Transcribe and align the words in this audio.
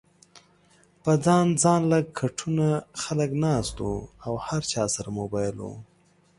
پۀ 1.03 1.13
ځان 1.25 1.47
ځانله 1.61 1.99
کټونو 2.19 2.67
خلک 3.01 3.31
ناست 3.43 3.75
وو 3.83 3.95
او 4.25 4.33
هر 4.45 4.61
چا 4.71 4.83
سره 4.95 5.09
موبايل 5.19 5.57
ؤ 5.69 5.73